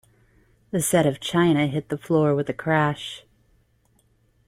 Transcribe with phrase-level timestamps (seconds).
[0.71, 3.23] The set of china hit the floor with a crash.